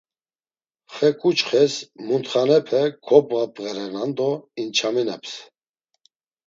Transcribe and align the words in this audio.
Xe 0.93 1.09
k̆uçxes 1.19 1.73
muntxanepe 2.05 2.81
kogvabğeren 3.05 4.11
do 4.17 4.29
inçaminaps. 4.61 5.31